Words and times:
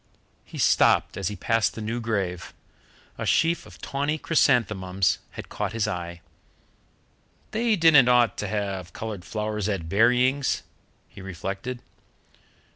He 0.43 0.57
stopped 0.57 1.15
as 1.15 1.27
he 1.27 1.35
passed 1.35 1.75
the 1.75 1.79
new 1.81 1.99
grave; 2.01 2.55
a 3.19 3.25
sheaf 3.27 3.67
of 3.67 3.79
tawny 3.79 4.17
chrysanthemums 4.17 5.19
had 5.33 5.47
caught 5.47 5.73
his 5.73 5.87
eye. 5.87 6.21
"They 7.51 7.75
didn't 7.75 8.09
ought 8.09 8.35
to 8.39 8.47
have 8.47 8.93
coloured 8.93 9.23
flowers 9.23 9.69
at 9.69 9.87
buryings," 9.89 10.63
he 11.07 11.21
reflected. 11.21 11.83